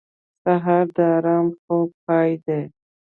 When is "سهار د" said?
0.43-0.97